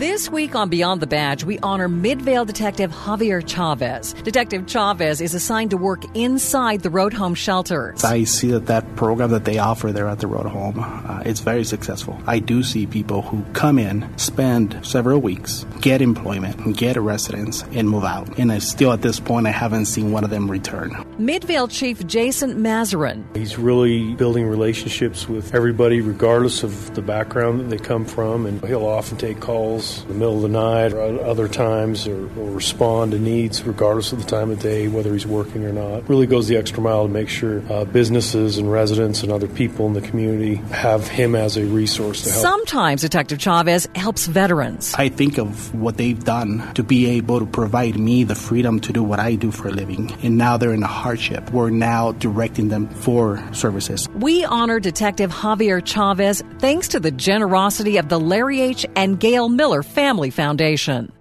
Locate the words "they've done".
45.96-46.74